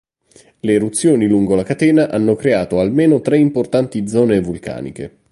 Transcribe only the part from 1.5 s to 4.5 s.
la catena hanno creato almeno tre importanti zone